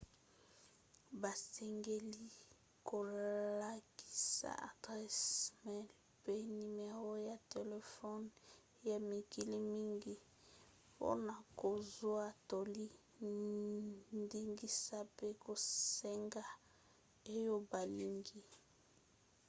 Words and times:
basengeli 1.21 2.25
kolakisa 2.87 4.51
adrese 4.69 5.45
e-mail 5.53 5.87
pe 6.23 6.33
nimero 6.53 7.11
ya 7.27 7.35
telefone 7.53 8.27
ya 8.87 8.97
mikili 9.09 9.57
mingi 9.69 10.15
mpona 10.93 11.35
kozwa 11.59 12.23
toli/ndingisa 12.49 14.97
pe 15.17 15.27
kosenga 15.43 16.43
oyo 17.37 17.55
balingi 17.69 18.39